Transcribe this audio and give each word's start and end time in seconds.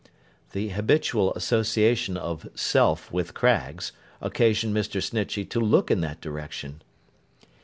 The 0.53 0.69
habitual 0.69 1.31
association 1.35 2.17
of 2.17 2.49
Self 2.55 3.11
with 3.11 3.35
Craggs, 3.35 3.91
occasioned 4.19 4.75
Mr. 4.75 4.99
Snitchey 4.99 5.45
to 5.49 5.59
look 5.59 5.91
in 5.91 6.01
that 6.01 6.19
direction. 6.19 6.81